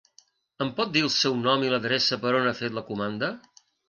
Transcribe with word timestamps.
Em 0.63 0.69
pot 0.77 0.95
dir 0.95 1.03
el 1.07 1.11
seu 1.15 1.37
nom 1.41 1.65
i 1.65 1.69
l'adreça 1.73 2.17
per 2.23 2.31
on 2.39 2.49
ha 2.49 2.55
fet 2.61 2.73
la 2.79 2.85
comanda? 2.89 3.31